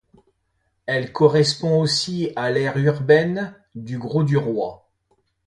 [0.87, 4.89] Elle correspond aussi à l'aire urbaine du Grau-du-Roi.